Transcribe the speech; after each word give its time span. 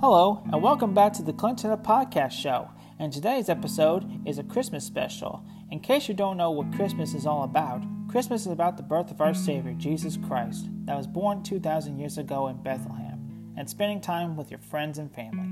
Hello, 0.00 0.44
and 0.52 0.62
welcome 0.62 0.94
back 0.94 1.12
to 1.14 1.24
the 1.24 1.32
Clint 1.32 1.58
Taylor 1.58 1.76
Podcast 1.76 2.30
Show. 2.30 2.70
And 3.00 3.12
today's 3.12 3.48
episode 3.48 4.08
is 4.24 4.38
a 4.38 4.44
Christmas 4.44 4.84
special. 4.84 5.44
In 5.72 5.80
case 5.80 6.06
you 6.06 6.14
don't 6.14 6.36
know 6.36 6.52
what 6.52 6.72
Christmas 6.72 7.14
is 7.14 7.26
all 7.26 7.42
about, 7.42 7.82
Christmas 8.06 8.42
is 8.42 8.52
about 8.52 8.76
the 8.76 8.84
birth 8.84 9.10
of 9.10 9.20
our 9.20 9.34
Savior, 9.34 9.72
Jesus 9.72 10.16
Christ, 10.16 10.68
that 10.84 10.96
was 10.96 11.08
born 11.08 11.42
2,000 11.42 11.98
years 11.98 12.16
ago 12.16 12.46
in 12.46 12.62
Bethlehem, 12.62 13.52
and 13.56 13.68
spending 13.68 14.00
time 14.00 14.36
with 14.36 14.52
your 14.52 14.60
friends 14.60 14.98
and 14.98 15.12
family. 15.12 15.48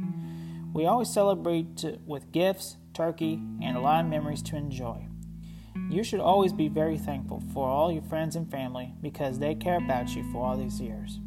We 0.72 0.86
always 0.86 1.12
celebrate 1.12 1.84
with 2.06 2.30
gifts, 2.30 2.76
turkey, 2.94 3.42
and 3.60 3.76
a 3.76 3.80
lot 3.80 4.04
of 4.04 4.08
memories 4.08 4.42
to 4.42 4.56
enjoy. 4.56 5.08
You 5.90 6.04
should 6.04 6.20
always 6.20 6.52
be 6.52 6.68
very 6.68 6.98
thankful 6.98 7.42
for 7.52 7.66
all 7.66 7.90
your 7.90 8.04
friends 8.04 8.36
and 8.36 8.48
family 8.48 8.94
because 9.02 9.40
they 9.40 9.56
care 9.56 9.78
about 9.78 10.14
you 10.14 10.22
for 10.30 10.46
all 10.46 10.56
these 10.56 10.81
years. 10.81 11.18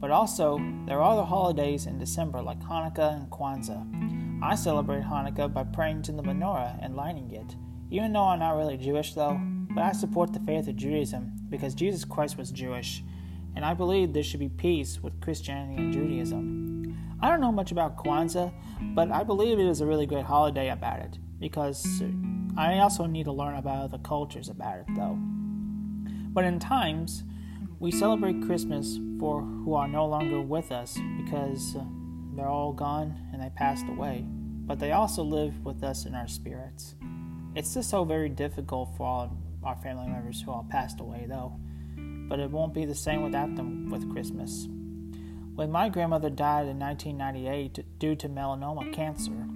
But 0.00 0.10
also, 0.12 0.60
there 0.86 1.00
are 1.00 1.12
other 1.12 1.24
holidays 1.24 1.86
in 1.86 1.98
December 1.98 2.40
like 2.40 2.60
Hanukkah 2.60 3.16
and 3.16 3.30
Kwanzaa. 3.30 4.42
I 4.42 4.54
celebrate 4.54 5.02
Hanukkah 5.02 5.52
by 5.52 5.64
praying 5.64 6.02
to 6.02 6.12
the 6.12 6.22
menorah 6.22 6.78
and 6.80 6.94
lighting 6.94 7.32
it. 7.32 7.56
Even 7.90 8.12
though 8.12 8.24
I'm 8.24 8.38
not 8.38 8.56
really 8.56 8.76
Jewish 8.76 9.14
though, 9.14 9.40
but 9.70 9.82
I 9.82 9.92
support 9.92 10.32
the 10.32 10.40
faith 10.40 10.68
of 10.68 10.76
Judaism 10.76 11.32
because 11.48 11.74
Jesus 11.74 12.04
Christ 12.04 12.38
was 12.38 12.52
Jewish, 12.52 13.02
and 13.56 13.64
I 13.64 13.74
believe 13.74 14.12
there 14.12 14.22
should 14.22 14.40
be 14.40 14.48
peace 14.48 15.02
with 15.02 15.20
Christianity 15.20 15.82
and 15.82 15.92
Judaism. 15.92 16.96
I 17.20 17.28
don't 17.28 17.40
know 17.40 17.50
much 17.50 17.72
about 17.72 17.96
Kwanzaa, 17.96 18.52
but 18.94 19.10
I 19.10 19.24
believe 19.24 19.58
it 19.58 19.66
is 19.66 19.80
a 19.80 19.86
really 19.86 20.06
great 20.06 20.24
holiday 20.24 20.70
about 20.70 21.00
it 21.00 21.18
because 21.40 22.02
I 22.56 22.78
also 22.78 23.06
need 23.06 23.24
to 23.24 23.32
learn 23.32 23.56
about 23.56 23.84
other 23.84 23.98
cultures 23.98 24.48
about 24.48 24.78
it 24.78 24.86
though. 24.94 25.18
But 26.30 26.44
in 26.44 26.60
times, 26.60 27.24
we 27.80 27.92
celebrate 27.92 28.42
Christmas 28.42 28.98
for 29.20 29.40
who 29.40 29.74
are 29.74 29.86
no 29.86 30.04
longer 30.04 30.40
with 30.40 30.72
us 30.72 30.98
because 31.16 31.76
they're 32.34 32.48
all 32.48 32.72
gone 32.72 33.16
and 33.32 33.40
they 33.40 33.50
passed 33.50 33.86
away, 33.88 34.24
but 34.26 34.80
they 34.80 34.90
also 34.90 35.22
live 35.22 35.64
with 35.64 35.84
us 35.84 36.04
in 36.04 36.12
our 36.14 36.26
spirits. 36.26 36.96
It's 37.54 37.74
just 37.74 37.88
so 37.88 38.04
very 38.04 38.28
difficult 38.28 38.96
for 38.96 39.06
all 39.06 39.36
our 39.62 39.76
family 39.76 40.08
members 40.08 40.42
who 40.42 40.50
all 40.50 40.66
passed 40.68 41.00
away, 41.00 41.26
though, 41.28 41.54
but 42.28 42.40
it 42.40 42.50
won't 42.50 42.74
be 42.74 42.84
the 42.84 42.96
same 42.96 43.22
without 43.22 43.54
them 43.54 43.90
with 43.90 44.10
Christmas. 44.12 44.66
When 45.54 45.70
my 45.70 45.88
grandmother 45.88 46.30
died 46.30 46.66
in 46.66 46.80
1998 46.80 47.98
due 48.00 48.16
to 48.16 48.28
melanoma 48.28 48.92
cancer, 48.92 49.46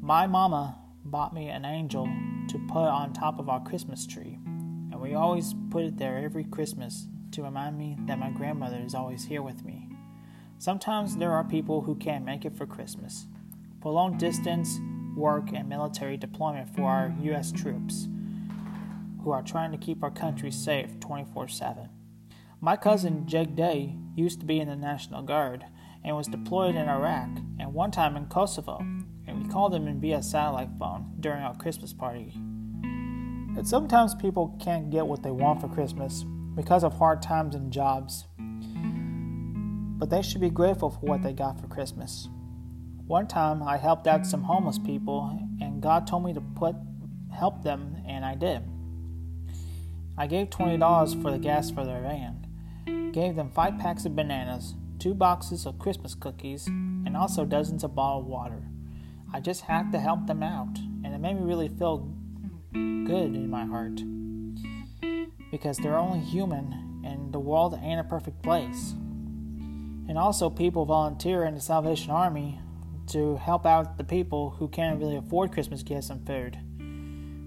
my 0.00 0.26
mama 0.26 0.78
bought 1.04 1.32
me 1.32 1.48
an 1.48 1.64
angel 1.64 2.08
to 2.48 2.58
put 2.66 2.88
on 2.88 3.12
top 3.12 3.38
of 3.38 3.48
our 3.48 3.62
Christmas 3.62 4.06
tree, 4.06 4.38
and 4.44 5.00
we 5.00 5.14
always 5.14 5.54
put 5.70 5.84
it 5.84 5.98
there 5.98 6.18
every 6.18 6.44
Christmas 6.44 7.06
to 7.34 7.42
remind 7.42 7.76
me 7.76 7.96
that 8.06 8.18
my 8.18 8.30
grandmother 8.30 8.80
is 8.84 8.94
always 8.94 9.24
here 9.24 9.42
with 9.42 9.64
me. 9.64 9.88
Sometimes 10.58 11.16
there 11.16 11.32
are 11.32 11.44
people 11.44 11.82
who 11.82 11.94
can't 11.96 12.24
make 12.24 12.44
it 12.44 12.56
for 12.56 12.66
Christmas. 12.66 13.26
Long 13.84 14.16
distance 14.16 14.80
work 15.14 15.52
and 15.52 15.68
military 15.68 16.16
deployment 16.16 16.74
for 16.74 16.84
our 16.84 17.14
U.S. 17.22 17.52
troops 17.52 18.08
who 19.22 19.30
are 19.30 19.42
trying 19.42 19.72
to 19.72 19.78
keep 19.78 20.02
our 20.02 20.10
country 20.10 20.50
safe 20.50 20.98
24 21.00 21.48
7. 21.48 21.88
My 22.60 22.76
cousin 22.76 23.26
Jake 23.26 23.54
Day 23.54 23.96
used 24.14 24.40
to 24.40 24.46
be 24.46 24.58
in 24.58 24.68
the 24.68 24.76
National 24.76 25.22
Guard 25.22 25.66
and 26.02 26.16
was 26.16 26.28
deployed 26.28 26.76
in 26.76 26.88
Iraq 26.88 27.28
and 27.58 27.74
one 27.74 27.90
time 27.90 28.16
in 28.16 28.26
Kosovo, 28.26 28.78
and 28.78 29.42
we 29.42 29.48
called 29.50 29.74
him 29.74 29.86
in 29.86 30.00
via 30.00 30.22
satellite 30.22 30.70
phone 30.78 31.12
during 31.20 31.42
our 31.42 31.54
Christmas 31.56 31.92
party. 31.92 32.32
And 32.32 33.68
sometimes 33.68 34.14
people 34.14 34.56
can't 34.60 34.90
get 34.90 35.06
what 35.06 35.22
they 35.22 35.30
want 35.30 35.60
for 35.60 35.68
Christmas, 35.68 36.24
because 36.54 36.84
of 36.84 36.94
hard 36.94 37.20
times 37.22 37.54
and 37.54 37.72
jobs. 37.72 38.26
But 39.98 40.10
they 40.10 40.22
should 40.22 40.40
be 40.40 40.50
grateful 40.50 40.90
for 40.90 41.00
what 41.00 41.22
they 41.22 41.32
got 41.32 41.60
for 41.60 41.66
Christmas. 41.66 42.28
One 43.06 43.26
time 43.26 43.62
I 43.62 43.76
helped 43.76 44.06
out 44.06 44.26
some 44.26 44.42
homeless 44.42 44.78
people 44.78 45.38
and 45.60 45.82
God 45.82 46.06
told 46.06 46.24
me 46.24 46.32
to 46.34 46.40
put 46.40 46.76
help 47.32 47.62
them 47.62 47.96
and 48.06 48.24
I 48.24 48.34
did. 48.34 48.62
I 50.16 50.26
gave 50.26 50.48
$20 50.50 51.22
for 51.22 51.30
the 51.30 51.38
gas 51.38 51.70
for 51.70 51.84
their 51.84 52.00
van, 52.00 53.10
gave 53.12 53.34
them 53.34 53.50
5 53.50 53.78
packs 53.78 54.04
of 54.04 54.14
bananas, 54.14 54.74
2 55.00 55.12
boxes 55.14 55.66
of 55.66 55.78
Christmas 55.78 56.14
cookies, 56.14 56.66
and 56.66 57.16
also 57.16 57.44
dozens 57.44 57.82
of 57.82 57.94
bottled 57.94 58.26
water. 58.26 58.62
I 59.32 59.40
just 59.40 59.62
had 59.62 59.90
to 59.90 59.98
help 59.98 60.26
them 60.26 60.42
out, 60.42 60.78
and 61.02 61.12
it 61.12 61.18
made 61.18 61.34
me 61.34 61.42
really 61.42 61.68
feel 61.68 62.08
good 62.72 63.34
in 63.34 63.50
my 63.50 63.64
heart 63.66 64.00
because 65.54 65.76
they're 65.76 65.96
only 65.96 66.18
human 66.18 67.00
and 67.04 67.32
the 67.32 67.38
world 67.38 67.78
ain't 67.80 68.00
a 68.00 68.02
perfect 68.02 68.42
place. 68.42 68.90
And 70.08 70.18
also, 70.18 70.50
people 70.50 70.84
volunteer 70.84 71.44
in 71.44 71.54
the 71.54 71.60
Salvation 71.60 72.10
Army 72.10 72.58
to 73.12 73.36
help 73.36 73.64
out 73.64 73.96
the 73.96 74.02
people 74.02 74.50
who 74.50 74.66
can't 74.66 74.98
really 74.98 75.14
afford 75.14 75.52
Christmas 75.52 75.84
gifts 75.84 76.10
and 76.10 76.26
food. 76.26 76.58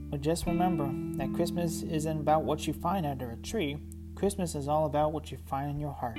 But 0.10 0.22
just 0.22 0.46
remember 0.46 0.90
that 1.18 1.34
Christmas 1.34 1.82
isn't 1.82 2.22
about 2.22 2.46
what 2.46 2.66
you 2.66 2.72
find 2.72 3.06
under 3.06 3.30
a 3.30 3.36
tree. 3.36 3.76
Christmas 4.16 4.56
is 4.56 4.70
all 4.70 4.86
about 4.86 5.12
what 5.12 5.30
you 5.30 5.38
find 5.46 5.70
in 5.70 5.78
your 5.78 5.92
heart. 5.92 6.18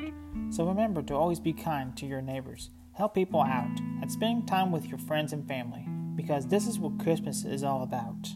So 0.51 0.67
remember 0.67 1.01
to 1.05 1.15
always 1.15 1.41
be 1.41 1.55
kind 1.55 1.97
to 1.97 2.05
your 2.05 2.21
neighbors, 2.21 2.69
help 2.93 3.15
people 3.15 3.41
out, 3.41 3.81
and 4.03 4.13
spend 4.13 4.47
time 4.47 4.73
with 4.73 4.85
your 4.85 4.99
friends 4.99 5.33
and 5.33 5.49
family, 5.49 5.87
because 6.17 6.49
this 6.49 6.67
is 6.67 6.79
what 6.79 7.03
Christmas 7.03 7.47
is 7.47 7.65
all 7.65 7.83
about. 7.83 8.29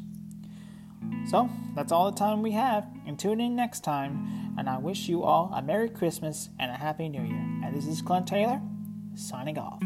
So, 1.28 1.49
that's 1.75 1.93
all 1.93 2.10
the 2.10 2.19
time 2.19 2.43
we 2.43 2.50
have, 2.53 2.87
and 3.06 3.19
tune 3.19 3.41
in 3.41 3.56
next 3.56 3.81
time, 3.81 4.55
and 4.59 4.69
I 4.69 4.78
wish 4.78 5.09
you 5.09 5.22
all 5.22 5.53
a 5.55 5.62
Merry 5.62 5.88
Christmas 5.88 6.50
and 6.59 6.71
a 6.71 6.75
Happy 6.75 7.09
New 7.09 7.22
Year. 7.22 7.47
And 7.65 7.75
this 7.75 7.87
is 7.87 8.03
Clint 8.03 8.27
Taylor, 8.27 8.60
signing 9.15 9.56
off. 9.56 9.81